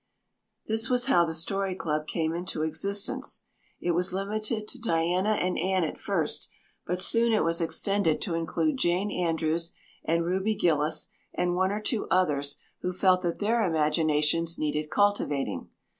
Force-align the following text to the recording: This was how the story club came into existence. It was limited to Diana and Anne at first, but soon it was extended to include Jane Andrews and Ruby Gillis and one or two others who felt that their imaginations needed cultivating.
This 0.65 0.89
was 0.89 1.05
how 1.05 1.25
the 1.25 1.35
story 1.35 1.75
club 1.75 2.07
came 2.07 2.33
into 2.33 2.63
existence. 2.63 3.43
It 3.79 3.91
was 3.91 4.11
limited 4.11 4.67
to 4.69 4.81
Diana 4.81 5.33
and 5.33 5.59
Anne 5.59 5.83
at 5.83 5.99
first, 5.99 6.49
but 6.87 6.99
soon 6.99 7.31
it 7.33 7.43
was 7.43 7.61
extended 7.61 8.19
to 8.21 8.33
include 8.33 8.79
Jane 8.79 9.11
Andrews 9.11 9.73
and 10.03 10.25
Ruby 10.25 10.55
Gillis 10.55 11.09
and 11.35 11.53
one 11.55 11.71
or 11.71 11.81
two 11.83 12.07
others 12.09 12.57
who 12.79 12.93
felt 12.93 13.21
that 13.21 13.37
their 13.37 13.63
imaginations 13.63 14.57
needed 14.57 14.89
cultivating. 14.89 15.69